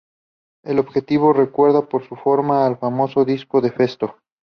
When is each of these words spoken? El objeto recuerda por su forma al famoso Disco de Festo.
El 0.65 0.79
objeto 0.79 1.31
recuerda 1.31 1.87
por 1.87 2.07
su 2.09 2.15
forma 2.15 2.65
al 2.65 2.79
famoso 2.79 3.23
Disco 3.23 3.61
de 3.61 3.71
Festo. 3.71 4.15